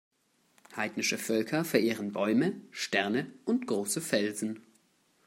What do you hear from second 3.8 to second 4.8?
Felsen.